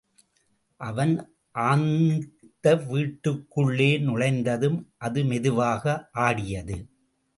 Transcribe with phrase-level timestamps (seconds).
[0.81, 1.11] அவன்
[1.55, 6.09] ஆந்த விட்டுக்குள்ளே நுழைந்ததும், அது மெதுவாக
[6.11, 6.77] ஆடியது.